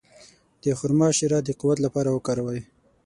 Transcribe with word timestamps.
د 0.63 0.65
خرما 0.79 1.07
شیره 1.17 1.39
د 1.47 1.49
قوت 1.61 1.77
لپاره 1.85 2.09
وکاروئ 2.11 2.61